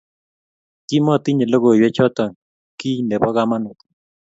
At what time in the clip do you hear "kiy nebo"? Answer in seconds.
2.79-3.29